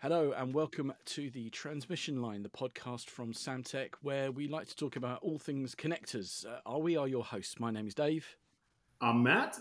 [0.00, 4.76] Hello and welcome to the Transmission Line, the podcast from Samtec, where we like to
[4.76, 6.46] talk about all things connectors.
[6.46, 7.58] Uh, are we are your hosts?
[7.58, 8.36] My name is Dave.
[9.00, 9.58] I'm Matt.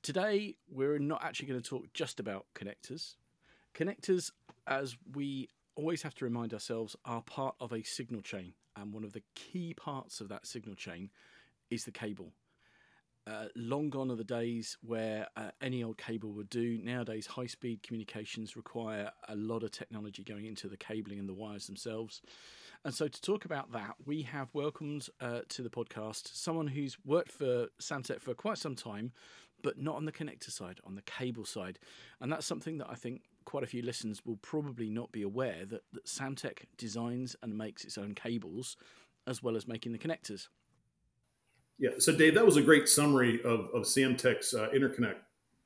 [0.00, 3.16] Today we're not actually going to talk just about connectors.
[3.74, 4.30] Connectors,
[4.68, 9.02] as we always have to remind ourselves, are part of a signal chain, and one
[9.02, 11.10] of the key parts of that signal chain
[11.68, 12.30] is the cable.
[13.28, 16.78] Uh, long gone are the days where uh, any old cable would do.
[16.82, 21.34] Nowadays, high speed communications require a lot of technology going into the cabling and the
[21.34, 22.22] wires themselves.
[22.84, 26.96] And so, to talk about that, we have welcomed uh, to the podcast someone who's
[27.04, 29.12] worked for Samtec for quite some time,
[29.62, 31.78] but not on the connector side, on the cable side.
[32.20, 35.66] And that's something that I think quite a few listeners will probably not be aware
[35.66, 38.76] that, that designs and makes its own cables
[39.26, 40.48] as well as making the connectors.
[41.78, 41.90] Yeah.
[41.98, 45.18] So, Dave, that was a great summary of, of Samtec's uh, interconnect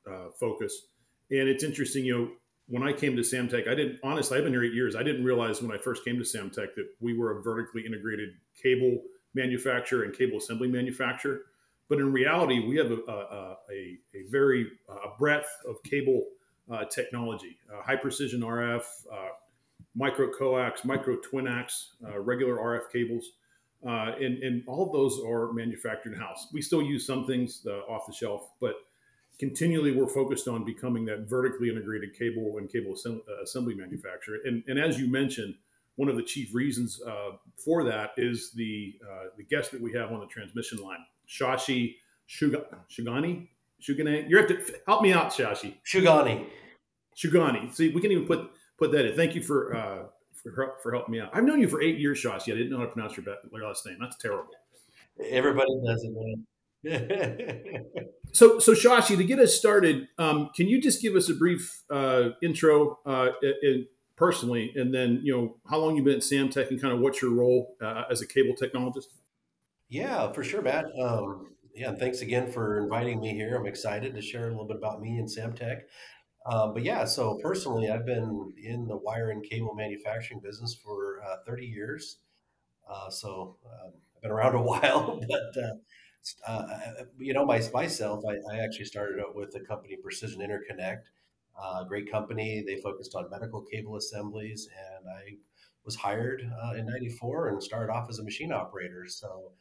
[0.06, 0.88] uh, focus.
[1.30, 2.28] And it's interesting, you know,
[2.68, 4.94] when I came to Samtec, I didn't, honestly, I've been here eight years.
[4.94, 8.30] I didn't realize when I first came to Samtec that we were a vertically integrated
[8.62, 9.02] cable
[9.34, 11.42] manufacturer and cable assembly manufacturer.
[11.88, 16.24] But in reality, we have a, a, a, a very uh, breadth of cable
[16.70, 19.28] uh, technology, uh, high precision RF, uh,
[19.94, 23.32] micro coax, micro twin ax, regular RF cables.
[23.86, 26.48] Uh, and, and all of those are manufactured in house.
[26.52, 28.74] We still use some things uh, off the shelf, but
[29.40, 34.38] continually we're focused on becoming that vertically integrated cable and cable assembly, uh, assembly manufacturer.
[34.44, 35.54] And, and, as you mentioned,
[35.96, 39.92] one of the chief reasons uh, for that is the uh, the guest that we
[39.92, 41.96] have on the transmission line, Shashi
[42.28, 43.48] Shugani.
[43.82, 45.74] Shugane, you have to help me out, Shashi.
[45.84, 46.46] Shugani.
[47.16, 47.74] Shugani.
[47.74, 49.16] See, we can even put put that in.
[49.16, 50.10] Thank you for
[50.42, 51.30] for, for helping me out.
[51.32, 52.52] I've known you for eight years, Shashi.
[52.52, 53.26] I didn't know how to pronounce your
[53.66, 53.96] last name.
[54.00, 54.50] That's terrible.
[55.30, 56.46] Everybody does it, man.
[58.32, 61.82] so, so Shashi, to get us started, um, can you just give us a brief
[61.90, 63.28] uh, intro uh,
[63.62, 67.00] in, personally, and then you know how long you've been at Samtec and kind of
[67.00, 69.06] what's your role uh, as a cable technologist?
[69.88, 70.86] Yeah, for sure, Matt.
[71.00, 73.56] Um, yeah, thanks again for inviting me here.
[73.56, 75.82] I'm excited to share a little bit about me and Samtec.
[76.44, 81.22] Um, but yeah, so personally, I've been in the wire and cable manufacturing business for
[81.22, 82.18] uh, 30 years.
[82.88, 86.78] Uh, so um, I've been around a while, but uh, uh,
[87.18, 91.02] you know, my, myself, I, I, actually started out with the company Precision Interconnect,
[91.60, 92.62] uh, great company.
[92.66, 95.36] They focused on medical cable assemblies, and I
[95.84, 99.04] was hired uh, in '94 and started off as a machine operator.
[99.08, 99.52] So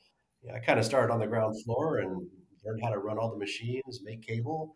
[0.43, 2.27] yeah, I kind of started on the ground floor and
[2.63, 4.75] learned how to run all the machines, make cable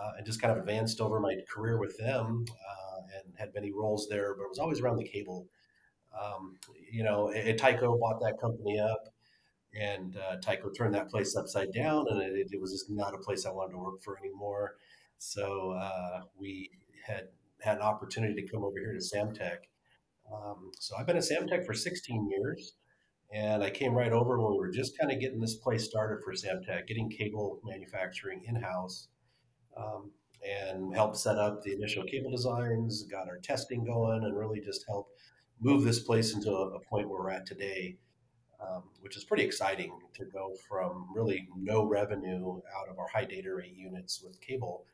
[0.00, 3.72] uh, and just kind of advanced over my career with them uh, and had many
[3.72, 5.46] roles there, but it was always around the cable.
[6.18, 6.56] Um,
[6.90, 9.08] you know, it, Tyco bought that company up,
[9.78, 13.18] and uh, Tyco turned that place upside down, and it, it, was just not a
[13.18, 14.76] place I wanted to work for anymore.
[15.18, 16.70] So uh, we
[17.06, 17.28] had
[17.62, 19.58] had an opportunity to come over here to Samtec.
[20.32, 22.74] Um, so I've been at Samtec for 16 years.
[23.32, 26.22] And I came right over when we were just kind of getting this place started
[26.22, 29.08] for Samtec, getting cable manufacturing in house
[29.76, 30.10] um,
[30.44, 34.84] and helped set up the initial cable designs, got our testing going, and really just
[34.86, 35.12] helped
[35.60, 37.96] move this place into a, a point where we're at today,
[38.60, 43.24] um, which is pretty exciting to go from really no revenue out of our high
[43.24, 44.84] data rate units with cable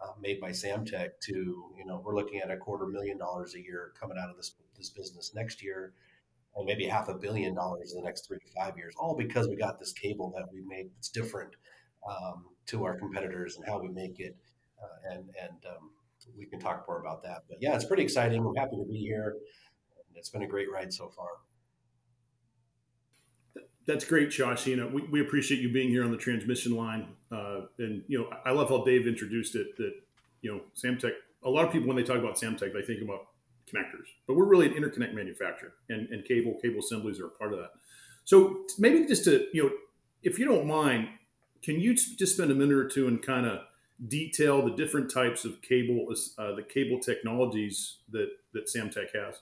[0.00, 3.60] uh, made by Samtec to you know we're looking at a quarter million dollars a
[3.60, 5.92] year coming out of this this business next year.
[6.56, 9.48] And maybe half a billion dollars in the next three to five years, all because
[9.48, 11.56] we got this cable that we made that's different
[12.08, 14.36] um, to our competitors and how we make it.
[14.82, 15.90] Uh, and and um,
[16.36, 17.44] we can talk more about that.
[17.48, 18.44] But yeah, it's pretty exciting.
[18.44, 19.36] I'm happy to be here.
[20.16, 21.28] It's been a great ride so far.
[23.86, 24.66] That's great, Josh.
[24.66, 27.08] You know, we, we appreciate you being here on the transmission line.
[27.30, 29.92] Uh, and, you know, I love how Dave introduced it that,
[30.40, 33.26] you know, Samtec, a lot of people, when they talk about Samtec, they think about
[33.70, 37.52] connectors, but we're really an interconnect manufacturer and, and cable, cable assemblies are a part
[37.52, 37.70] of that.
[38.24, 39.70] So maybe just to, you know,
[40.22, 41.08] if you don't mind,
[41.64, 43.60] can you just spend a minute or two and kind of
[44.06, 46.06] detail the different types of cable,
[46.38, 49.40] uh, the cable technologies that that Samtec has?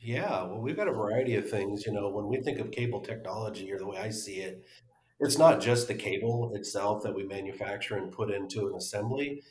[0.00, 1.86] Yeah, well, we've got a variety of things.
[1.86, 4.64] You know, when we think of cable technology, or the way I see it,
[5.20, 9.42] it's not just the cable itself that we manufacture and put into an assembly.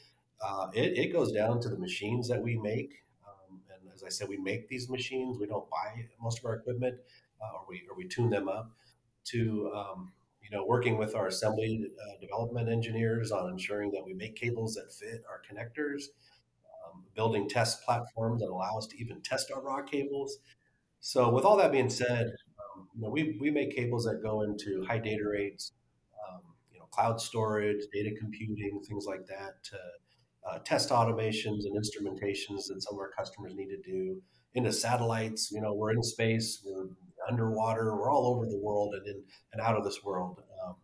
[0.45, 2.93] Uh, it, it, goes down to the machines that we make.
[3.27, 5.37] Um, and as I said, we make these machines.
[5.39, 6.95] We don't buy most of our equipment,
[7.41, 8.71] uh, or we or we tune them up
[9.25, 10.11] to um,
[10.49, 14.75] you know, working with our assembly uh, development engineers on ensuring that we make cables
[14.75, 16.03] that fit our connectors,
[16.65, 20.37] um, building test platforms that allow us to even test our raw cables.
[20.99, 24.41] So, with all that being said, um, you know, we, we make cables that go
[24.41, 25.73] into high data rates,
[26.27, 26.41] um,
[26.71, 29.77] you know, cloud storage, data computing, things like that
[30.47, 34.21] uh, test automations and instrumentations that some of our customers need to do,
[34.53, 35.51] into satellites.
[35.51, 36.87] You know, we're in space, we're
[37.29, 39.21] underwater, we're all over the world and in
[39.53, 40.41] and out of this world.
[40.65, 40.75] Um,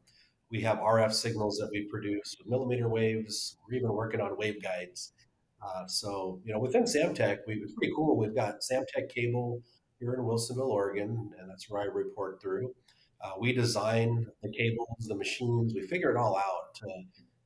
[0.51, 3.57] we have RF signals that we produce millimeter waves.
[3.67, 5.11] We're even working on waveguides.
[5.65, 8.17] Uh, so, you know, within Samtec, we, it's pretty cool.
[8.17, 9.61] We've got Samtec Cable
[9.99, 12.73] here in Wilsonville, Oregon, and that's where I report through.
[13.23, 16.87] Uh, we design the cables, the machines, we figure it all out to,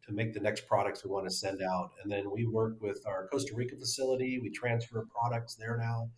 [0.07, 1.91] to make the next products we want to send out.
[2.01, 4.39] And then we work with our Costa Rica facility.
[4.41, 6.09] We transfer products there now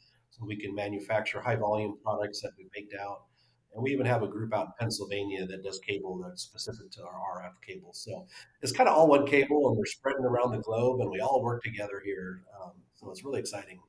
[0.48, 3.24] we can manufacture high volume products that we baked out.
[3.74, 7.04] And we even have a group out in Pennsylvania that does cable that's specific to
[7.04, 7.92] our RF cable.
[7.94, 8.26] So
[8.62, 11.44] it's kind of all one cable, and we're spreading around the globe, and we all
[11.44, 12.42] work together here.
[12.60, 13.80] Um, so it's really exciting.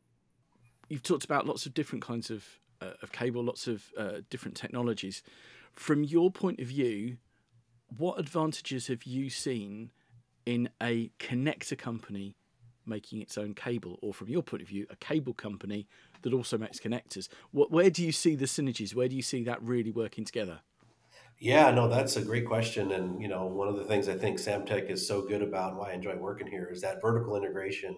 [0.88, 2.44] You've talked about lots of different kinds of
[2.82, 5.22] uh, of cable, lots of uh, different technologies.
[5.72, 7.16] From your point of view,
[7.96, 9.90] what advantages have you seen
[10.46, 12.36] in a connector company
[12.86, 15.86] making its own cable, or from your point of view, a cable company
[16.22, 17.28] that also makes connectors?
[17.52, 18.94] Where do you see the synergies?
[18.94, 20.60] Where do you see that really working together?
[21.38, 22.92] Yeah, no, that's a great question.
[22.92, 25.78] And, you know, one of the things I think Samtec is so good about and
[25.78, 27.96] why I enjoy working here is that vertical integration.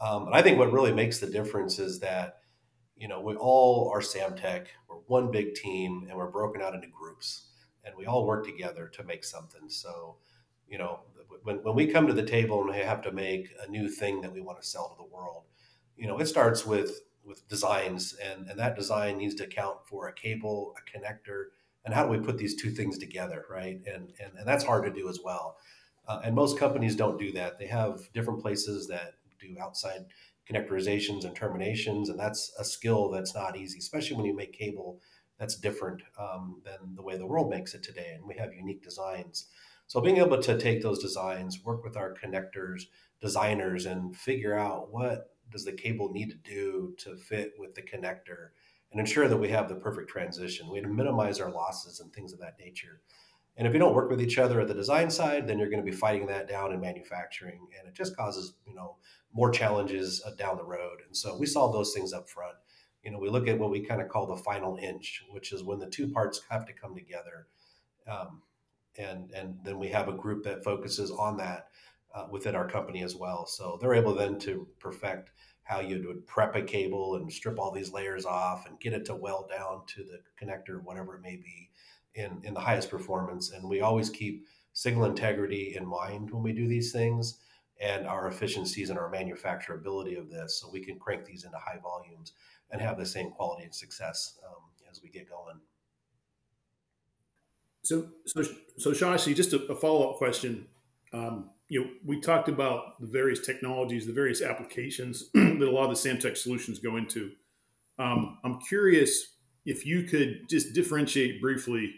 [0.00, 2.38] Um, and I think what really makes the difference is that,
[2.96, 6.88] you know, we all are Samtec, we're one big team, and we're broken out into
[6.88, 7.48] groups,
[7.84, 9.68] and we all work together to make something.
[9.68, 10.16] So,
[10.66, 11.00] you know,
[11.42, 14.20] when, when we come to the table and we have to make a new thing
[14.20, 15.44] that we want to sell to the world,
[15.96, 20.08] you know, it starts with with designs, and and that design needs to account for
[20.08, 21.44] a cable, a connector,
[21.84, 23.80] and how do we put these two things together, right?
[23.86, 25.56] And and, and that's hard to do as well.
[26.08, 27.58] Uh, and most companies don't do that.
[27.58, 30.06] They have different places that do outside
[30.50, 35.00] connectorizations and terminations, and that's a skill that's not easy, especially when you make cable
[35.38, 38.12] that's different um, than the way the world makes it today.
[38.14, 39.46] And we have unique designs.
[39.90, 42.82] So being able to take those designs, work with our connectors,
[43.20, 47.82] designers, and figure out what does the cable need to do to fit with the
[47.82, 48.50] connector
[48.92, 50.70] and ensure that we have the perfect transition.
[50.70, 53.00] We minimize our losses and things of that nature.
[53.56, 55.84] And if you don't work with each other at the design side, then you're going
[55.84, 58.94] to be fighting that down in manufacturing, and it just causes you know
[59.32, 61.00] more challenges uh, down the road.
[61.04, 62.54] And so we solve those things up front.
[63.02, 65.64] You know, we look at what we kind of call the final inch, which is
[65.64, 67.48] when the two parts have to come together.
[68.08, 68.42] Um,
[68.98, 71.68] and and then we have a group that focuses on that
[72.14, 73.46] uh, within our company as well.
[73.46, 75.30] So they're able then to perfect
[75.62, 79.04] how you would prep a cable and strip all these layers off and get it
[79.04, 81.70] to well down to the connector, whatever it may be,
[82.14, 83.50] in in the highest performance.
[83.50, 87.38] And we always keep signal integrity in mind when we do these things
[87.80, 91.78] and our efficiencies and our manufacturability of this so we can crank these into high
[91.82, 92.32] volumes
[92.70, 95.58] and have the same quality and success um, as we get going
[97.90, 98.42] so, so,
[98.78, 100.68] so Shashi, just a, a follow up question.
[101.12, 105.90] Um, you know, we talked about the various technologies, the various applications that a lot
[105.90, 107.32] of the Samtec solutions go into.
[107.98, 109.34] Um, I'm curious
[109.66, 111.92] if you could just differentiate briefly.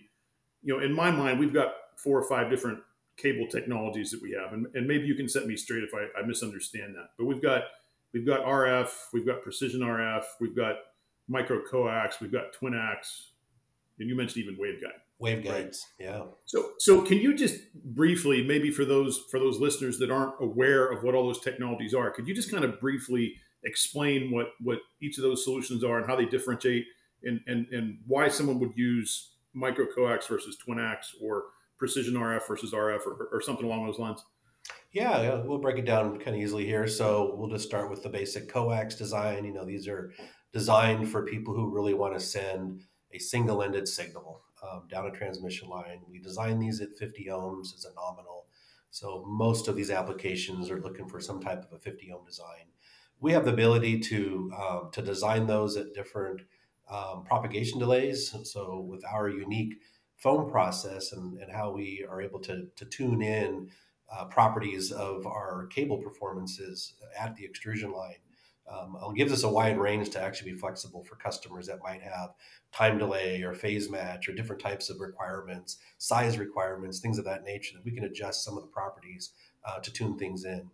[0.62, 2.78] You know, in my mind, we've got four or five different
[3.18, 6.18] cable technologies that we have, and, and maybe you can set me straight if I,
[6.18, 7.10] I misunderstand that.
[7.18, 7.64] But we've got
[8.14, 10.76] we've got RF, we've got precision RF, we've got
[11.28, 13.32] micro coax, we've got twin ax,
[13.98, 15.76] and you mentioned even waveguide waveguides right.
[15.98, 20.34] yeah so so can you just briefly maybe for those for those listeners that aren't
[20.40, 23.34] aware of what all those technologies are could you just kind of briefly
[23.64, 26.84] explain what what each of those solutions are and how they differentiate
[27.22, 31.44] and and, and why someone would use micro coax versus twin ax or
[31.78, 34.24] precision rf versus rf or, or something along those lines
[34.92, 36.86] yeah, yeah, we'll break it down kind of easily here.
[36.86, 39.44] So we'll just start with the basic coax design.
[39.44, 40.12] You know, these are
[40.52, 45.68] designed for people who really want to send a single-ended signal um, down a transmission
[45.68, 46.00] line.
[46.08, 48.46] We design these at 50 ohms as a nominal.
[48.90, 52.66] So most of these applications are looking for some type of a 50 ohm design.
[53.20, 56.42] We have the ability to um, to design those at different
[56.90, 58.34] um, propagation delays.
[58.44, 59.74] So with our unique
[60.18, 63.70] foam process and, and how we are able to, to tune in
[64.12, 68.16] uh, properties of our cable performances at the extrusion line,
[68.72, 72.02] um, it gives us a wide range to actually be flexible for customers that might
[72.02, 72.30] have
[72.72, 77.44] time delay or phase match or different types of requirements, size requirements, things of that
[77.44, 79.32] nature that we can adjust some of the properties
[79.66, 80.70] uh, to tune things in.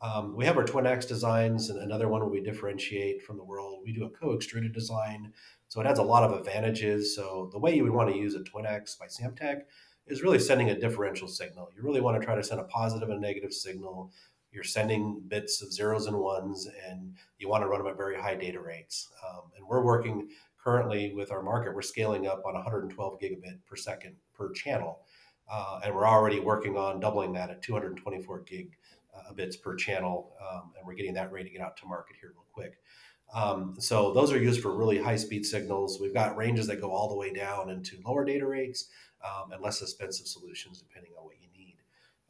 [0.00, 3.44] Um, we have our Twin Ax designs, and another one where we differentiate from the
[3.44, 3.80] world.
[3.84, 5.32] We do a co-extruded design,
[5.68, 7.16] so it has a lot of advantages.
[7.16, 9.62] So the way you would want to use a Twin Ax by Samtec
[10.06, 11.70] is really sending a differential signal.
[11.76, 14.12] You really want to try to send a positive and negative signal
[14.58, 18.20] you're sending bits of zeros and ones and you want to run them at very
[18.20, 19.08] high data rates.
[19.24, 20.28] Um, and we're working
[20.60, 25.02] currently with our market, we're scaling up on 112 gigabit per second per channel.
[25.48, 28.76] Uh, and we're already working on doubling that at 224 gig
[29.16, 32.16] uh, bits per channel, um, and we're getting that ready to get out to market
[32.20, 32.78] here real quick.
[33.32, 36.00] Um, so those are used for really high speed signals.
[36.00, 38.88] We've got ranges that go all the way down into lower data rates
[39.24, 41.76] um, and less expensive solutions depending on what you need.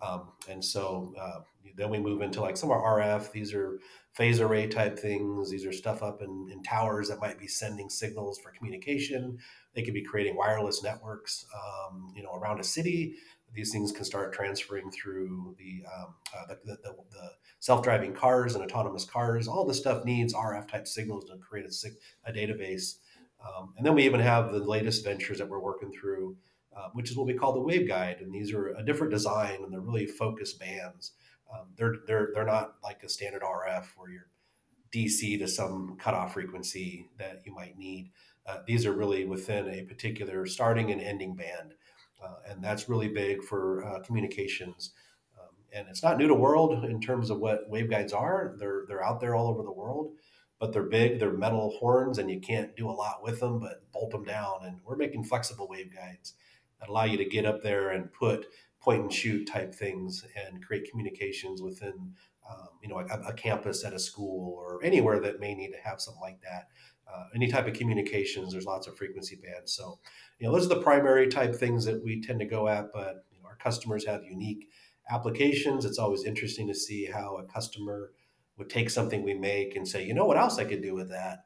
[0.01, 1.41] Um, and so uh,
[1.77, 3.33] then we move into like some our RF.
[3.33, 3.79] These are
[4.15, 5.51] phase array type things.
[5.51, 9.39] These are stuff up in, in towers that might be sending signals for communication.
[9.75, 13.15] They could be creating wireless networks, um, you know, around a city.
[13.55, 18.55] These things can start transferring through the, um, uh, the, the, the, the self-driving cars
[18.55, 19.49] and autonomous cars.
[19.49, 22.97] All this stuff needs RF type signals to create a, a database.
[23.41, 26.37] Um, and then we even have the latest ventures that we're working through,
[26.77, 28.21] uh, which is what we call the waveguide.
[28.21, 31.13] And these are a different design and they're really focused bands.
[31.53, 34.29] Um, they're they're they're not like a standard RF where you're
[34.93, 38.11] DC to some cutoff frequency that you might need.
[38.47, 41.75] Uh, these are really within a particular starting and ending band,
[42.23, 44.93] uh, and that's really big for uh, communications.
[45.39, 48.55] Um, and it's not new to world in terms of what waveguides are.
[48.59, 50.13] They're they're out there all over the world,
[50.59, 51.19] but they're big.
[51.19, 54.61] They're metal horns, and you can't do a lot with them, but bolt them down.
[54.65, 56.33] And we're making flexible waveguides
[56.81, 58.47] that allow you to get up there and put
[58.81, 62.13] point and shoot type things and create communications within
[62.49, 65.89] um, you know a, a, campus at a school or anywhere that may need to
[65.89, 66.69] have something like that.
[67.13, 69.73] Uh, any type of communications there's lots of frequency bands.
[69.73, 69.99] So
[70.39, 73.25] you know those are the primary type things that we tend to go at but
[73.31, 74.69] you know, our customers have unique
[75.11, 75.85] applications.
[75.85, 78.13] It's always interesting to see how a customer
[78.57, 81.11] would take something we make and say you know what else i could do with
[81.11, 81.45] that?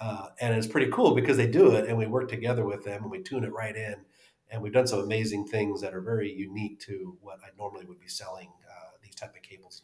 [0.00, 3.02] Uh, and it's pretty cool because they do it and we work together with them
[3.02, 3.96] and we tune it right in
[4.50, 8.00] and we've done some amazing things that are very unique to what I normally would
[8.00, 9.82] be selling uh, these type of cables.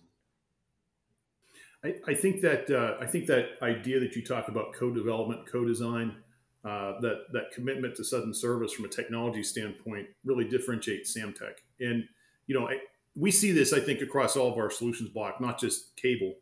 [1.84, 6.16] I, I think that uh, I think that idea that you talk about co-development, co-design,
[6.64, 11.58] uh, that that commitment to sudden service from a technology standpoint really differentiates Samtec.
[11.80, 12.04] And
[12.46, 12.78] you know, I,
[13.14, 16.34] we see this I think across all of our solutions block, not just cable,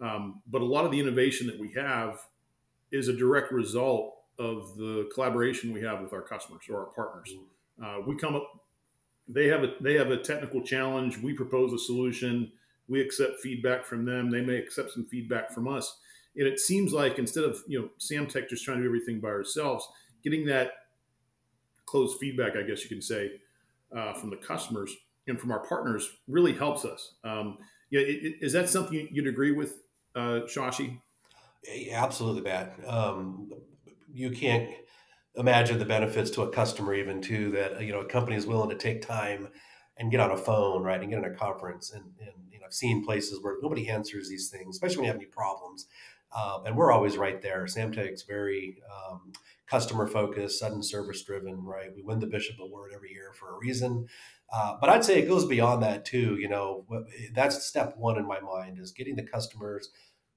[0.00, 2.18] um, but a lot of the innovation that we have
[2.90, 7.30] is a direct result of the collaboration we have with our customers or our partners.
[7.32, 7.51] Mm-hmm.
[7.82, 8.48] Uh, we come up,
[9.28, 11.18] they have a they have a technical challenge.
[11.18, 12.52] We propose a solution.
[12.88, 14.30] We accept feedback from them.
[14.30, 15.98] They may accept some feedback from us.
[16.36, 19.28] And it seems like instead of you know Samtec just trying to do everything by
[19.28, 19.86] ourselves,
[20.22, 20.72] getting that
[21.86, 23.32] closed feedback, I guess you can say,
[23.94, 24.94] uh, from the customers
[25.26, 27.14] and from our partners really helps us.
[27.22, 27.58] Um,
[27.90, 29.82] yeah, it, it, is that something you'd agree with,
[30.16, 30.98] uh, Shashi?
[31.92, 32.76] Absolutely, Matt.
[32.86, 33.50] Um,
[34.12, 34.70] you can't
[35.36, 38.70] imagine the benefits to a customer even too that you know a company is willing
[38.70, 39.48] to take time
[39.96, 42.66] and get on a phone right and get in a conference and, and you know
[42.66, 45.86] i've seen places where nobody answers these things especially when you have any problems.
[46.34, 47.66] Um, and we're always right there.
[47.66, 49.32] Samtec's very um,
[49.66, 51.94] customer focused sudden service driven right?
[51.94, 54.06] We win the Bishop award every year for a reason.
[54.52, 56.84] Uh, but i'd say it goes beyond that too you know
[57.34, 59.88] that's step one in my mind is getting the customers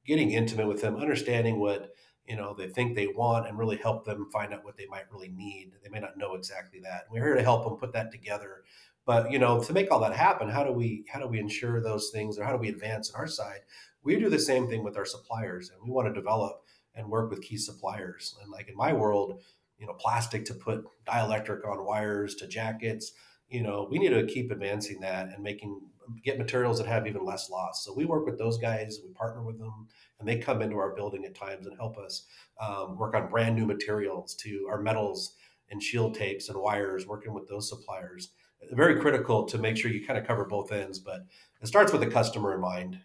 [0.06, 1.92] getting intimate with them understanding what
[2.28, 5.12] you know they think they want and really help them find out what they might
[5.12, 5.72] really need.
[5.84, 7.06] They may not know exactly that.
[7.12, 8.64] We're here to help them put that together.
[9.06, 11.82] But you know to make all that happen how do we how do we ensure
[11.82, 13.60] those things or how do we advance on our side?
[14.04, 16.62] We do the same thing with our suppliers and we want to develop
[16.96, 18.36] and work with key suppliers.
[18.42, 19.42] And like in my world
[19.78, 23.12] you know plastic to put dielectric on wires to jackets
[23.50, 25.82] you know we need to keep advancing that and making
[26.24, 29.44] get materials that have even less loss so we work with those guys we partner
[29.44, 29.88] with them
[30.20, 32.26] and they come into our building at times and help us
[32.60, 35.36] um, work on brand new materials to our metals
[35.70, 38.30] and shield tapes and wires, working with those suppliers.
[38.72, 41.26] Very critical to make sure you kind of cover both ends, but
[41.62, 42.98] it starts with the customer in mind,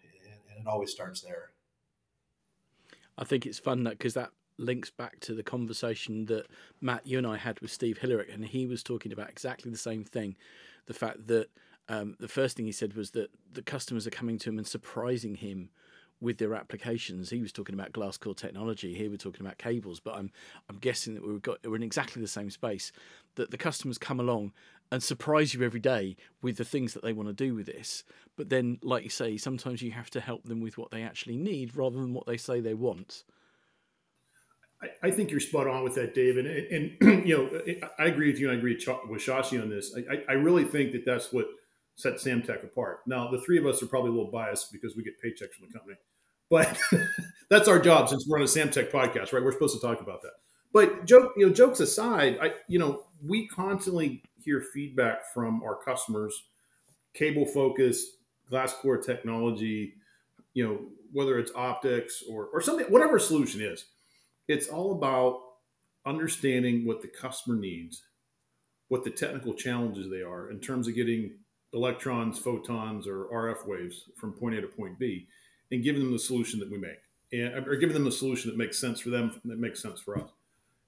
[0.49, 1.51] and it always starts there.
[3.17, 6.47] I think it's fun that because that links back to the conversation that
[6.79, 9.77] Matt, you and I had with Steve Hillerick, and he was talking about exactly the
[9.77, 10.35] same thing.
[10.87, 11.49] The fact that
[11.91, 14.65] um, the first thing he said was that the customers are coming to him and
[14.65, 15.69] surprising him
[16.21, 17.29] with their applications.
[17.29, 18.93] He was talking about glass core technology.
[18.93, 20.31] Here we're talking about cables, but I'm
[20.69, 22.93] I'm guessing that we've got we're in exactly the same space.
[23.35, 24.53] That the customers come along
[24.89, 28.05] and surprise you every day with the things that they want to do with this.
[28.37, 31.37] But then, like you say, sometimes you have to help them with what they actually
[31.37, 33.25] need rather than what they say they want.
[35.03, 36.47] I, think you're spot on with that, David.
[36.47, 38.73] And, and, you know, I agree with you, and I agree
[39.07, 39.95] with Shashi on this.
[39.95, 41.45] I, I really think that that's what
[41.95, 42.99] sets Samtec apart.
[43.05, 45.67] Now, the three of us are probably a little biased because we get paychecks from
[45.67, 45.97] the company.
[46.49, 46.77] But
[47.49, 49.43] that's our job since we're on a Samtec podcast, right?
[49.43, 50.33] We're supposed to talk about that.
[50.73, 55.75] But joke, you know, jokes aside, I, you know, we constantly hear feedback from our
[55.75, 56.33] customers,
[57.13, 58.05] cable focus,
[58.49, 59.95] glass core technology,
[60.53, 60.79] you know,
[61.13, 63.85] whether it's optics or or something, whatever solution is,
[64.47, 65.41] it's all about
[66.05, 68.03] understanding what the customer needs,
[68.87, 71.31] what the technical challenges they are in terms of getting
[71.73, 75.27] electrons, photons, or RF waves from point A to point B,
[75.71, 76.99] and giving them the solution that we make,
[77.31, 80.17] and or giving them the solution that makes sense for them, that makes sense for
[80.17, 80.29] us.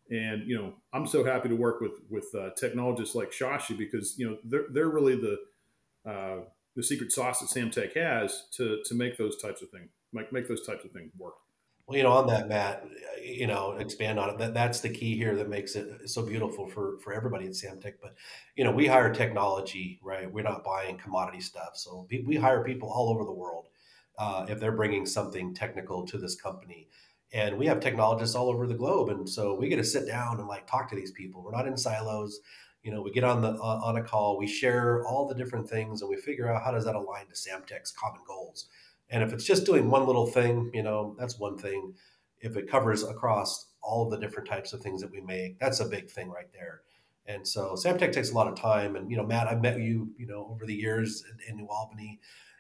[0.10, 4.18] And you know, I'm so happy to work with with uh, technologists like Shashi because
[4.18, 5.38] you know they're they're really the
[6.10, 6.44] uh,
[6.75, 10.48] the secret sauce that Samtec has to to make those types of things make make
[10.48, 11.36] those types of things work.
[11.88, 12.86] Well, you know, on that, Matt,
[13.22, 14.38] you know, expand on it.
[14.38, 17.96] That that's the key here that makes it so beautiful for for everybody at Samtech.
[18.02, 18.16] But
[18.56, 20.32] you know, we hire technology, right?
[20.32, 21.72] We're not buying commodity stuff.
[21.75, 23.68] So we, we hire people all over the world
[24.18, 26.88] uh, if they're bringing something technical to this company.
[27.34, 30.40] And we have technologists all over the globe, and so we get to sit down
[30.40, 31.44] and like talk to these people.
[31.44, 32.40] We're not in silos.
[32.84, 36.02] You know, we get on the on a call, we share all the different things,
[36.02, 38.68] and we figure out how does that align to Samtech's common goals
[39.13, 41.93] and if it's just doing one little thing, you know, that's one thing.
[42.39, 45.86] If it covers across all the different types of things that we make, that's a
[45.86, 46.82] big thing right there.
[47.27, 48.96] And so Samtech takes a lot of time.
[48.96, 51.67] And, you know, Matt, I've met you, you know, over the years in, in New
[51.70, 52.20] Albany.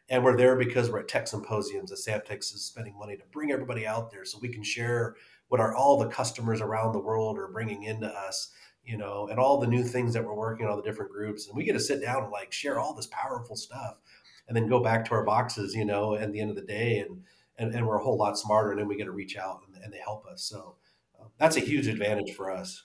[0.09, 3.51] And we're there because we're at tech symposiums that Samtech is spending money to bring
[3.51, 5.15] everybody out there so we can share
[5.47, 8.51] what are all the customers around the world are bringing into us,
[8.85, 11.47] you know, and all the new things that we're working on, all the different groups.
[11.47, 14.01] And we get to sit down and like share all this powerful stuff
[14.47, 16.99] and then go back to our boxes, you know, at the end of the day,
[16.99, 17.23] and
[17.57, 19.83] and, and we're a whole lot smarter, and then we get to reach out and,
[19.83, 20.43] and they help us.
[20.43, 20.75] So
[21.19, 22.83] uh, that's a huge advantage for us.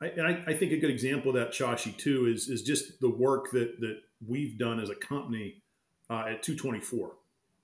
[0.00, 3.50] I, I, think a good example of that, Shashi, too, is is just the work
[3.50, 5.62] that that we've done as a company
[6.08, 7.12] uh, at 224,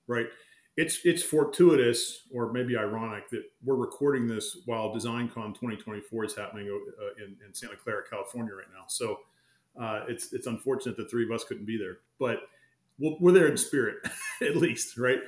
[0.07, 0.27] right?
[0.75, 6.67] It's it's fortuitous or maybe ironic that we're recording this while DesignCon 2024 is happening
[6.67, 8.83] uh, in, in Santa Clara, California, right now.
[8.87, 9.19] So
[9.79, 12.39] uh, it's it's unfortunate the three of us couldn't be there, but
[12.99, 13.97] we're there in spirit,
[14.41, 15.19] at least, right?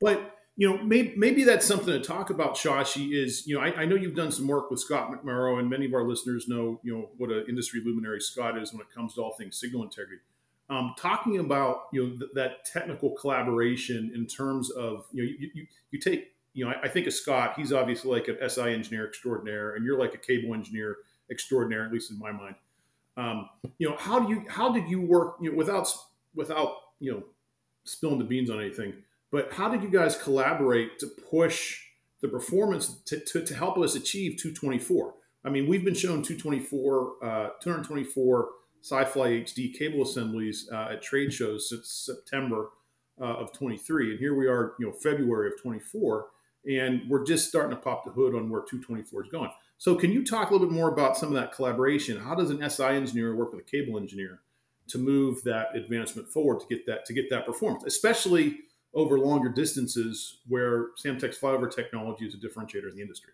[0.00, 3.12] But you know, maybe, maybe that's something to talk about, Shashi.
[3.12, 5.86] Is you know, I, I, know you've done some work with Scott McMorrow, and many
[5.86, 9.14] of our listeners know you know what an industry luminary Scott is when it comes
[9.14, 10.20] to all things signal integrity.
[10.68, 15.50] Um, talking about you know th- that technical collaboration in terms of you know you,
[15.54, 18.74] you, you take you know I, I, think of Scott, he's obviously like an SI
[18.74, 20.98] engineer extraordinaire, and you're like a cable engineer
[21.30, 22.56] extraordinaire, at least in my mind.
[23.16, 25.88] Um, you know, how do you how did you work you know, without
[26.34, 27.22] without you know
[27.84, 28.94] spilling the beans on anything,
[29.30, 31.80] but how did you guys collaborate to push
[32.20, 35.14] the performance to, to, to help us achieve 224?
[35.44, 38.48] I mean, we've been shown 224, uh, 224
[38.80, 42.70] Si-Fly HD cable assemblies uh, at trade shows since September
[43.20, 46.26] uh, of 23, and here we are, you know, February of 24,
[46.68, 49.50] and we're just starting to pop the hood on where 224 is going.
[49.78, 52.18] So, can you talk a little bit more about some of that collaboration?
[52.18, 54.40] How does an SI engineer work with a cable engineer
[54.92, 58.60] to move that advancement forward to get that to get that performance, especially
[58.94, 63.32] over longer distances where Samtech's flyover technology is a differentiator in the industry.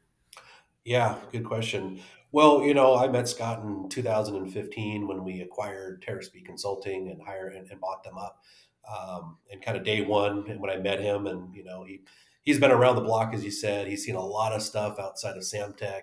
[0.84, 2.00] Yeah, good question.
[2.30, 7.54] Well, you know, I met Scott in 2015 when we acquired Teraspeed Consulting and hired
[7.54, 8.42] and, and bought them up.
[8.88, 12.02] Um, and kind of day one when I met him, and you know, he
[12.42, 13.86] he's been around the block, as you said.
[13.86, 16.02] He's seen a lot of stuff outside of Samtech.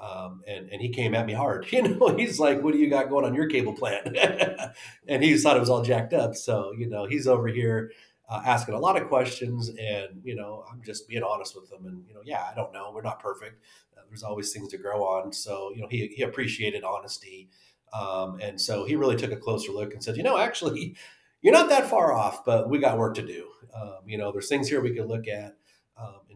[0.00, 1.66] Um, and, and he came at me hard.
[1.72, 4.16] You know, he's like, "What do you got going on your cable plant?"
[5.08, 6.34] and he thought it was all jacked up.
[6.34, 7.92] So you know, he's over here
[8.28, 11.86] uh, asking a lot of questions, and you know, I'm just being honest with him.
[11.86, 12.92] And you know, yeah, I don't know.
[12.94, 13.62] We're not perfect.
[13.96, 15.32] Uh, there's always things to grow on.
[15.32, 17.50] So you know, he he appreciated honesty,
[17.92, 20.96] um, and so he really took a closer look and said, "You know, actually,
[21.42, 23.48] you're not that far off, but we got work to do.
[23.74, 25.56] Um, you know, there's things here we could look at."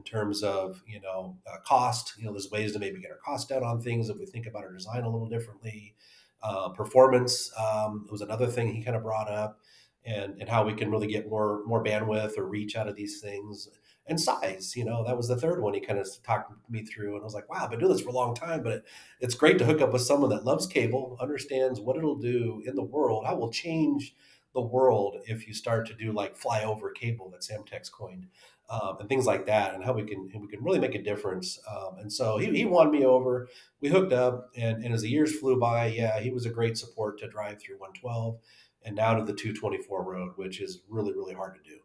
[0.04, 2.14] Terms of you know uh, cost.
[2.18, 4.46] You know, there's ways to maybe get our cost down on things if we think
[4.46, 5.94] about our design a little differently.
[6.42, 9.60] Uh, performance um, was another thing he kind of brought up,
[10.04, 13.20] and and how we can really get more more bandwidth or reach out of these
[13.20, 13.68] things.
[14.06, 17.14] And size, you know, that was the third one he kind of talked me through,
[17.14, 18.84] and I was like, "Wow, I've been doing this for a long time, but it,
[19.20, 22.74] it's great to hook up with someone that loves cable, understands what it'll do in
[22.74, 24.14] the world, how will change
[24.54, 28.26] the world if you start to do like flyover cable that Samtech's coined
[28.70, 31.58] um, and things like that, and how we can we can really make a difference.
[31.70, 33.48] Um, and so he, he won me over.
[33.80, 36.78] We hooked up, and, and as the years flew by, yeah, he was a great
[36.78, 38.38] support to drive through 112
[38.84, 41.78] and now to the 224 road, which is really really hard to do.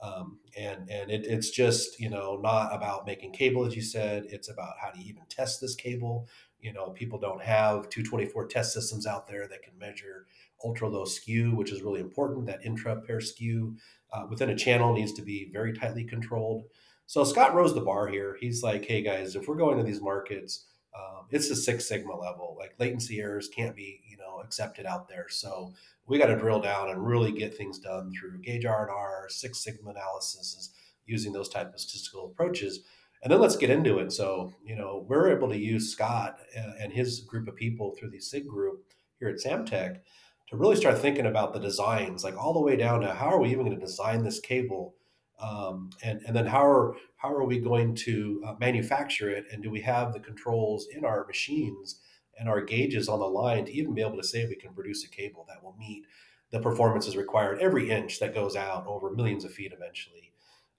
[0.00, 4.26] Um, and and it, it's just you know not about making cable as you said.
[4.28, 6.28] It's about how do you even test this cable.
[6.60, 10.26] You know, people don't have 224 test systems out there that can measure
[10.64, 12.46] ultra low skew, which is really important.
[12.46, 13.76] That intra pair skew
[14.12, 16.64] uh, within a channel needs to be very tightly controlled.
[17.06, 18.36] So Scott rose the bar here.
[18.40, 22.16] He's like, hey guys, if we're going to these markets, um, it's the Six Sigma
[22.16, 22.56] level.
[22.58, 25.26] Like latency errors can't be, you know, accepted out there.
[25.28, 25.72] So
[26.06, 29.90] we got to drill down and really get things done through gauge R&R, Six Sigma
[29.90, 30.70] analysis,
[31.06, 32.80] using those type of statistical approaches.
[33.22, 34.12] And then let's get into it.
[34.12, 36.38] So, you know, we're able to use Scott
[36.78, 38.84] and his group of people through the SIG group
[39.18, 40.00] here at Samtech
[40.50, 43.40] to really start thinking about the designs, like all the way down to how are
[43.40, 44.94] we even going to design this cable,
[45.40, 49.62] um, and and then how are how are we going to uh, manufacture it, and
[49.62, 52.00] do we have the controls in our machines
[52.38, 55.04] and our gauges on the line to even be able to say we can produce
[55.04, 56.04] a cable that will meet
[56.50, 60.32] the performances required every inch that goes out over millions of feet eventually.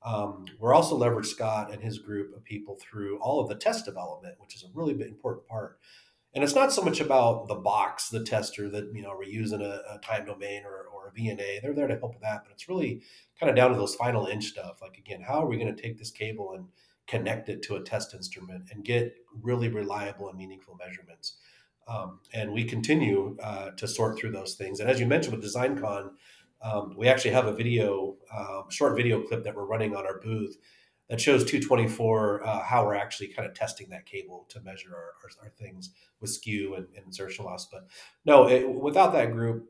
[0.04, 3.86] Um, we're also leveraged Scott and his group of people through all of the test
[3.86, 5.80] development, which is a really important part.
[6.34, 9.62] And it's not so much about the box, the tester that you know we're using
[9.62, 11.62] a, a time domain or, or a VNA.
[11.62, 13.02] They're there to help with that, but it's really
[13.40, 14.80] kind of down to those final inch stuff.
[14.82, 16.68] Like again, how are we going to take this cable and
[17.08, 21.38] connect it to a test instrument and get really reliable and meaningful measurements?
[21.88, 24.80] Um, and we continue uh, to sort through those things.
[24.80, 26.12] And as you mentioned with DesignCon,
[26.62, 30.20] um, we actually have a video, uh, short video clip that we're running on our
[30.20, 30.58] booth
[31.10, 35.14] that shows 224 uh, how we're actually kind of testing that cable to measure our,
[35.24, 35.92] our, our things
[36.22, 37.66] with skew and, and, insertion loss.
[37.66, 37.88] But
[38.26, 39.66] no, it, without that group,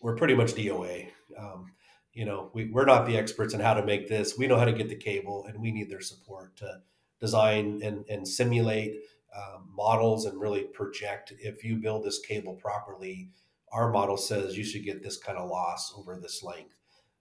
[0.00, 1.08] we're pretty much DOA.
[1.38, 1.66] Um,
[2.12, 4.38] you know, we, we're not the experts in how to make this.
[4.38, 6.80] We know how to get the cable, and we need their support to
[7.20, 8.94] design and, and simulate
[9.36, 13.30] um, models and really project if you build this cable properly
[13.72, 16.75] our model says you should get this kind of loss over this length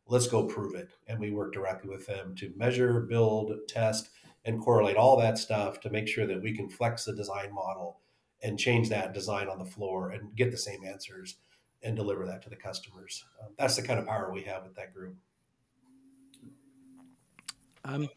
[0.07, 0.89] let's go prove it.
[1.07, 4.09] And we work directly with them to measure build test
[4.45, 7.99] and correlate all that stuff to make sure that we can flex the design model
[8.43, 11.37] and change that design on the floor and get the same answers
[11.81, 13.25] and deliver that to the customers.
[13.41, 15.15] Um, that's the kind of power we have with that group.
[17.83, 18.09] Um,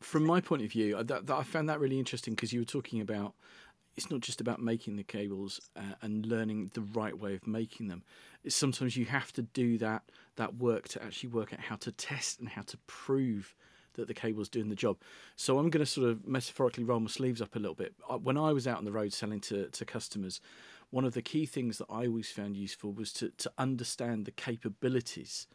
[0.00, 2.60] from my point of view, uh, that, that I found that really interesting because you
[2.60, 3.34] were talking about
[3.96, 7.88] it's not just about making the cables uh, and learning the right way of making
[7.88, 8.02] them.
[8.42, 10.02] It's sometimes you have to do that
[10.36, 13.54] that work to actually work out how to test and how to prove
[13.94, 14.96] that the cable's doing the job.
[15.36, 17.94] So I'm going to sort of metaphorically roll my sleeves up a little bit.
[18.08, 20.40] Uh, when I was out on the road selling to, to customers,
[20.90, 24.32] one of the key things that I always found useful was to, to understand the
[24.32, 25.46] capabilities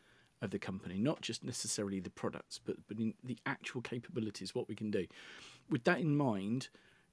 [0.42, 4.70] of the company, not just necessarily the products, but but in the actual capabilities, what
[4.70, 5.06] we can do.
[5.70, 6.70] With that in mind,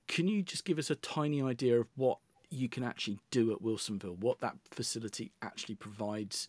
[0.08, 2.18] can you just give us a tiny idea of what
[2.50, 6.48] you can actually do at Wilsonville, what that facility actually provides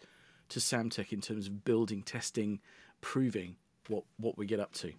[0.49, 2.59] to Samtec in terms of building, testing,
[3.01, 3.55] proving
[3.87, 4.91] what what we get up to?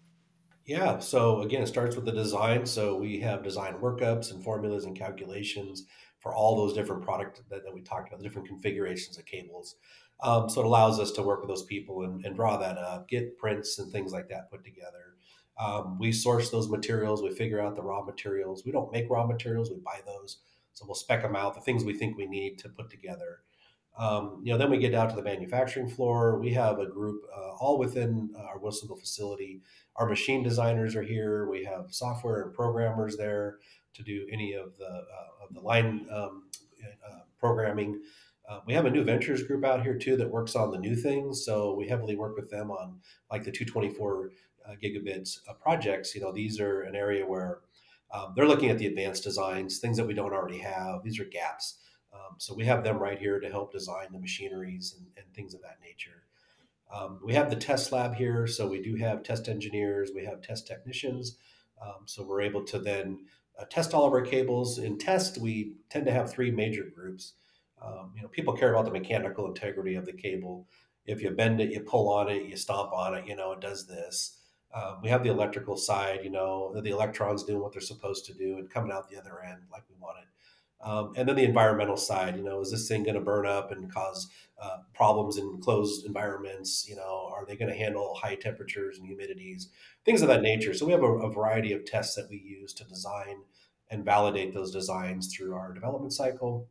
[0.64, 2.66] Yeah, so again, it starts with the design.
[2.66, 5.84] So we have design workups and formulas and calculations
[6.18, 9.76] for all those different product that, that we talked about, the different configurations of cables.
[10.20, 13.08] Um, so it allows us to work with those people and, and, draw that up,
[13.08, 15.14] get prints and things like that put together.
[15.58, 18.64] Um, we source those materials, we figure out the raw materials.
[18.64, 20.38] We don't make raw materials, we buy those.
[20.74, 23.40] So we'll spec them out, the things we think we need to put together.
[23.98, 26.38] Um, you know, then we get down to the manufacturing floor.
[26.38, 29.60] We have a group uh, all within our Wilsonville facility.
[29.96, 31.48] Our machine designers are here.
[31.50, 33.58] We have software and programmers there
[33.94, 36.44] to do any of the uh, of the line um,
[37.04, 38.00] uh, programming.
[38.48, 40.94] Uh, we have a new ventures group out here too that works on the new
[40.94, 41.44] things.
[41.44, 44.28] So we heavily work with them on like the 224 uh,
[44.74, 46.14] gigabits uh, projects.
[46.14, 47.60] You know, these are an area where
[48.12, 51.02] um, they're looking at the advanced designs, things that we don't already have.
[51.02, 51.78] These are gaps.
[52.12, 55.54] Um, so we have them right here to help design the machineries and, and things
[55.54, 56.24] of that nature.
[56.92, 60.40] Um, we have the test lab here, so we do have test engineers, we have
[60.40, 61.36] test technicians.
[61.82, 63.26] Um, so we're able to then
[63.58, 64.78] uh, test all of our cables.
[64.78, 67.34] In test, we tend to have three major groups.
[67.80, 70.66] Um, you know, people care about the mechanical integrity of the cable.
[71.04, 73.60] If you bend it, you pull on it, you stomp on it, you know, it
[73.60, 74.37] does this.
[74.74, 78.34] Um, we have the electrical side, you know, the electrons doing what they're supposed to
[78.34, 80.28] do and coming out the other end like we want it.
[80.80, 83.72] Um, and then the environmental side, you know, is this thing going to burn up
[83.72, 84.28] and cause
[84.60, 86.86] uh, problems in closed environments?
[86.88, 89.66] You know, are they going to handle high temperatures and humidities,
[90.04, 90.74] things of that nature?
[90.74, 93.42] So we have a, a variety of tests that we use to design
[93.90, 96.68] and validate those designs through our development cycle.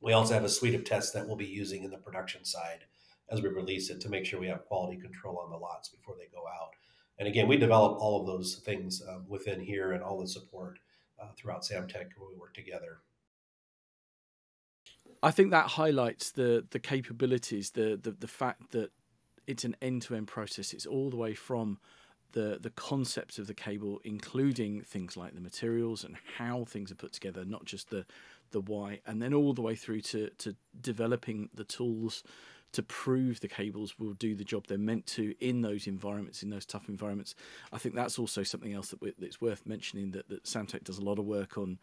[0.00, 2.84] We also have a suite of tests that we'll be using in the production side
[3.30, 6.14] as we release it to make sure we have quality control on the lots before
[6.16, 6.70] they go out.
[7.18, 10.78] And again, we develop all of those things um, within here and all the support
[11.20, 12.98] uh, throughout Samtec when we work together.
[15.22, 18.90] I think that highlights the the capabilities, the the, the fact that
[19.46, 20.72] it's an end to end process.
[20.72, 21.78] It's all the way from
[22.32, 26.96] the the concept of the cable, including things like the materials and how things are
[26.96, 28.04] put together, not just the
[28.50, 32.22] the why, and then all the way through to to developing the tools
[32.74, 36.50] to prove the cables will do the job they're meant to in those environments, in
[36.50, 37.34] those tough environments.
[37.72, 41.04] I think that's also something else that that's worth mentioning that, that Samtec does a
[41.04, 41.78] lot of work on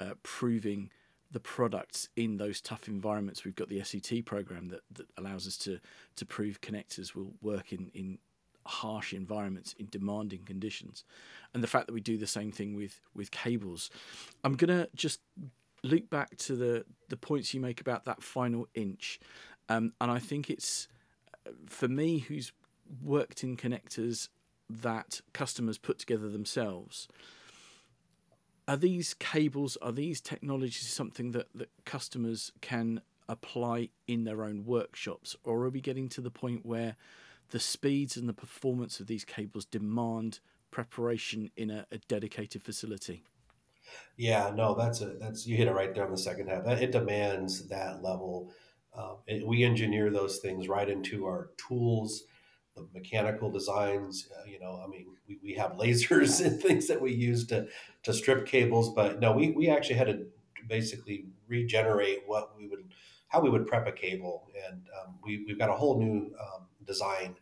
[0.00, 0.90] uh, proving
[1.30, 3.44] the products in those tough environments.
[3.44, 5.80] We've got the SET program that, that allows us to
[6.16, 8.18] to prove connectors will work in, in
[8.64, 11.02] harsh environments in demanding conditions
[11.52, 13.90] and the fact that we do the same thing with with cables
[14.44, 15.18] i'm going to just
[15.82, 19.20] loop back to the the points you make about that final inch,
[19.68, 20.88] um, and I think it's
[21.66, 22.52] for me who's
[23.02, 24.28] worked in connectors
[24.68, 27.08] that customers put together themselves.
[28.68, 34.64] Are these cables, are these technologies something that, that customers can apply in their own
[34.64, 35.36] workshops?
[35.44, 36.96] Or are we getting to the point where
[37.50, 43.24] the speeds and the performance of these cables demand preparation in a, a dedicated facility?
[44.16, 46.66] Yeah, no, that's a that's you hit it right there on the second half.
[46.66, 48.50] It demands that level.
[48.96, 52.24] Um, we engineer those things right into our tools
[52.74, 54.28] the mechanical designs.
[54.34, 57.66] Uh, you know, I mean, we, we have lasers and things that we use to
[58.04, 60.26] to strip cables, but no, we we actually had to
[60.68, 62.92] basically regenerate what we would
[63.28, 66.66] how we would prep a cable, and um, we we've got a whole new um,
[66.86, 67.36] design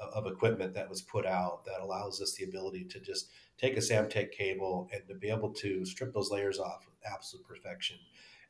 [0.00, 3.76] of, of equipment that was put out that allows us the ability to just take
[3.76, 7.96] a Samtec cable and to be able to strip those layers off with absolute perfection.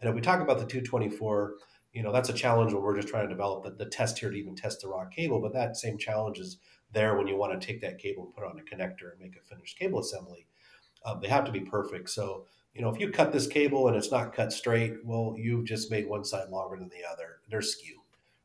[0.01, 1.55] And if we talk about the 224
[1.97, 4.31] you know that's a challenge when we're just trying to develop the, the test here
[4.31, 6.59] to even test the raw cable but that same challenge is
[6.93, 9.21] there when you want to take that cable and put it on a connector and
[9.21, 10.47] make a finished cable assembly.
[11.05, 12.11] Um, they have to be perfect.
[12.11, 15.65] So you know if you cut this cable and it's not cut straight well you've
[15.65, 17.39] just made one side longer than the other.
[17.49, 18.03] They're skew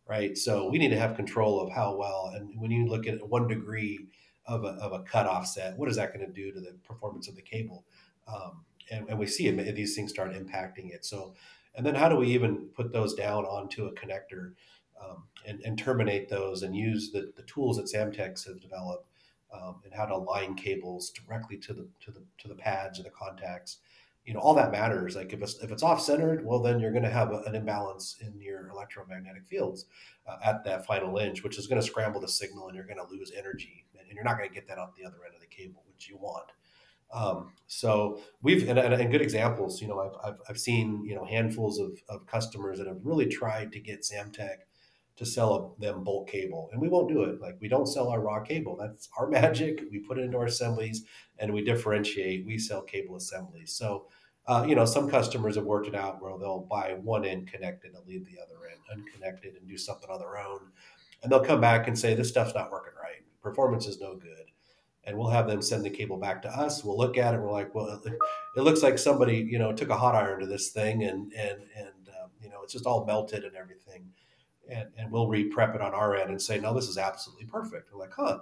[0.07, 0.37] right?
[0.37, 3.47] So we need to have control of how well and when you look at one
[3.47, 4.07] degree
[4.45, 7.27] of a, of a cut offset what is that going to do to the performance
[7.27, 7.83] of the cable?
[8.29, 11.03] Um, and, and we see these things start impacting it.
[11.05, 11.33] So
[11.75, 14.53] and then how do we even put those down onto a connector
[15.01, 19.07] um, and, and, terminate those and use the, the tools that Samtec's has developed
[19.53, 23.03] um, and how to align cables directly to the to the to the pads or
[23.03, 23.77] the contacts.
[24.25, 25.15] You know, all that matters.
[25.15, 27.55] Like if it's if it's off centered, well, then you're going to have a, an
[27.55, 29.85] imbalance in your electromagnetic fields
[30.27, 32.97] uh, at that final inch, which is going to scramble the signal, and you're going
[32.97, 35.41] to lose energy, and you're not going to get that out the other end of
[35.41, 36.51] the cable, which you want.
[37.13, 39.81] Um, so we've and, and, good examples.
[39.81, 43.27] You know, I've, I've, I've seen you know handfuls of, of customers that have really
[43.27, 44.57] tried to get Samtec
[45.17, 47.41] to sell a, them bulk cable, and we won't do it.
[47.41, 48.77] Like we don't sell our raw cable.
[48.77, 49.83] That's our magic.
[49.91, 51.03] We put it into our assemblies,
[51.39, 52.45] and we differentiate.
[52.45, 53.73] We sell cable assemblies.
[53.73, 54.07] So.
[54.47, 57.93] Uh, you know, some customers have worked it out where they'll buy one end connected
[57.93, 60.59] and leave the other end unconnected and do something on their own.
[61.21, 63.21] And they'll come back and say, this stuff's not working right.
[63.43, 64.51] Performance is no good
[65.03, 66.83] and we'll have them send the cable back to us.
[66.83, 67.41] We'll look at it.
[67.41, 68.01] We're like, well,
[68.55, 71.61] it looks like somebody, you know, took a hot iron to this thing, and and
[71.75, 74.11] and um, you know, it's just all melted and everything.
[74.69, 77.91] And and we'll re-prep it on our end and say, no, this is absolutely perfect.
[77.91, 78.39] We're like, huh.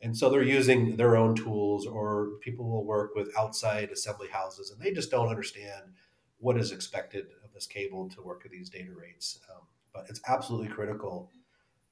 [0.00, 4.70] And so they're using their own tools, or people will work with outside assembly houses,
[4.70, 5.92] and they just don't understand
[6.38, 9.40] what is expected of this cable to work at these data rates.
[9.50, 11.32] Um, but it's absolutely critical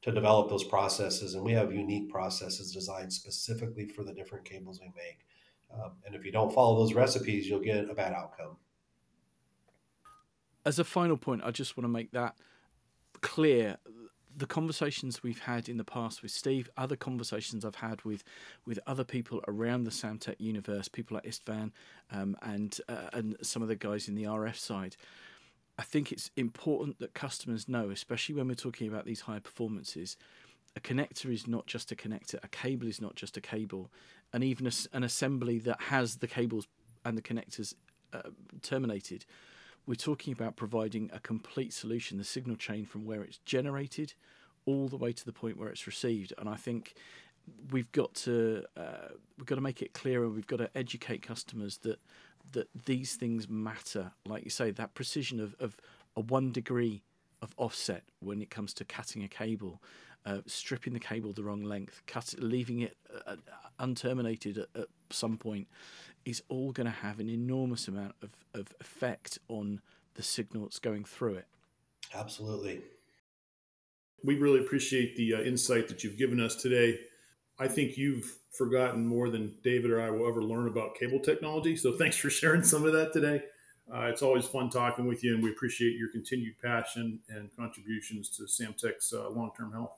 [0.06, 1.34] to develop those processes.
[1.34, 5.26] And we have unique processes designed specifically for the different cables we make.
[5.74, 8.56] Um, and if you don't follow those recipes, you'll get a bad outcome.
[10.64, 12.36] As a final point, I just want to make that
[13.20, 13.78] clear.
[14.38, 18.22] The conversations we've had in the past with Steve, other conversations I've had with
[18.66, 21.72] with other people around the Samtec universe, people like Istvan
[22.12, 24.96] um, and uh, and some of the guys in the RF side,
[25.78, 30.16] I think it's important that customers know, especially when we're talking about these high performances,
[30.74, 33.90] a connector is not just a connector, a cable is not just a cable,
[34.32, 36.66] and even a, an assembly that has the cables
[37.04, 37.74] and the connectors
[38.12, 38.30] uh,
[38.62, 39.24] terminated.
[39.86, 44.14] We're talking about providing a complete solution, the signal chain from where it's generated
[44.64, 46.32] all the way to the point where it's received.
[46.38, 46.94] And I think
[47.70, 50.28] we've got to uh, we've got to make it clearer.
[50.28, 52.00] We've got to educate customers that
[52.52, 54.12] that these things matter.
[54.26, 55.76] Like you say, that precision of, of
[56.16, 57.02] a one degree
[57.42, 59.82] of offset when it comes to cutting a cable,
[60.24, 63.36] uh, stripping the cable the wrong length, cut, leaving it uh, uh
[63.84, 65.68] unterminated at, at, some point,
[66.24, 69.80] is all going to have an enormous amount of, of effect on
[70.14, 71.46] the signal that's going through it.
[72.14, 72.80] Absolutely.
[74.24, 76.98] We really appreciate the uh, insight that you've given us today.
[77.58, 81.76] I think you've forgotten more than David or I will ever learn about cable technology.
[81.76, 83.42] So thanks for sharing some of that today.
[83.92, 88.28] Uh, it's always fun talking with you, and we appreciate your continued passion and contributions
[88.30, 89.92] to Samtec's uh, long term health.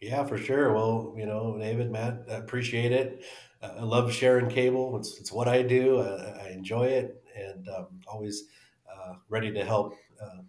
[0.00, 0.72] Yeah, for sure.
[0.72, 3.24] Well, you know, David, Matt, I appreciate it.
[3.60, 4.96] Uh, I love sharing cable.
[4.96, 6.00] It's, it's what I do.
[6.00, 8.44] I, I enjoy it, and um, always
[8.90, 10.42] uh, ready to help uh,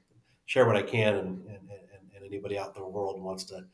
[0.45, 1.15] share what I can.
[1.15, 1.87] And, and, and,
[2.23, 3.65] anybody out in the world wants to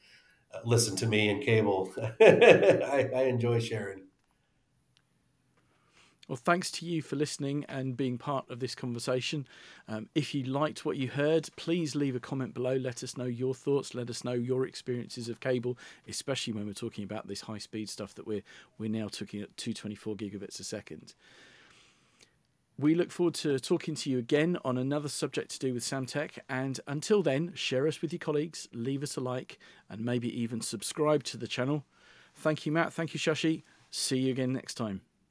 [0.66, 1.94] listen to me in cable.
[2.22, 4.02] I, I enjoy sharing.
[6.28, 9.48] Well, thanks to you for listening and being part of this conversation.
[9.88, 12.76] Um, if you liked what you heard, please leave a comment below.
[12.76, 13.96] Let us know your thoughts.
[13.96, 17.90] Let us know your experiences of cable, especially when we're talking about this high speed
[17.90, 18.44] stuff that we're
[18.78, 21.14] we're now talking at 224 gigabits a second.
[22.80, 26.38] We look forward to talking to you again on another subject to do with Samtec.
[26.48, 29.58] And until then, share us with your colleagues, leave us a like,
[29.90, 31.86] and maybe even subscribe to the channel.
[32.36, 32.94] Thank you, Matt.
[32.94, 33.64] Thank you, Shashi.
[33.90, 35.02] See you again next time.